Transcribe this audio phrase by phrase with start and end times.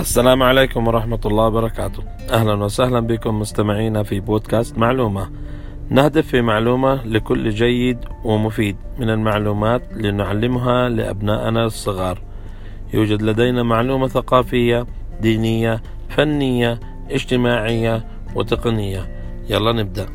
[0.00, 2.02] السلام عليكم ورحمة الله وبركاته.
[2.30, 5.30] أهلا وسهلا بكم مستمعينا في بودكاست معلومة.
[5.90, 8.76] نهدف في معلومة لكل جيد ومفيد.
[8.98, 12.22] من المعلومات لنعلمها لأبنائنا الصغار.
[12.94, 14.86] يوجد لدينا معلومة ثقافية
[15.20, 18.04] دينية فنية اجتماعية
[18.34, 19.10] وتقنية.
[19.50, 20.06] يلا نبدأ.